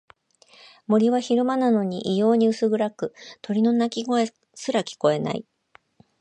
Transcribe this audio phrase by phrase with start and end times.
[0.87, 3.13] 森は昼間なのに異様に薄暗く、
[3.43, 5.45] 鳥の鳴き声すら聞こえない。